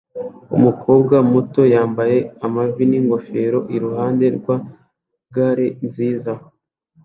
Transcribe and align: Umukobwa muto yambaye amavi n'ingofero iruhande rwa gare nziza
Umukobwa 0.55 1.15
muto 1.31 1.61
yambaye 1.73 2.17
amavi 2.45 2.83
n'ingofero 2.89 3.59
iruhande 3.75 4.25
rwa 4.37 4.55
gare 5.35 5.67
nziza 5.85 6.31